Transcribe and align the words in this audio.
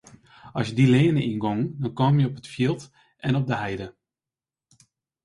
As 0.59 0.67
je 0.67 0.73
dy 0.77 0.85
leane 0.93 1.21
yngongen 1.31 1.61
dan 1.81 1.93
kamen 1.99 2.19
je 2.21 2.27
op 2.29 2.37
it 2.41 2.51
fjild 2.53 2.81
en 3.25 3.33
de 3.49 3.55
heide. 3.63 3.87